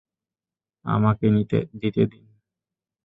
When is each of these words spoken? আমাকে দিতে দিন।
আমাকে 0.85 1.25
দিতে 1.73 2.03
দিন। 2.05 2.25